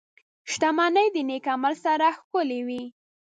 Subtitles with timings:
[0.51, 2.83] •شتمني د نېک عمل سره ښکلې وي.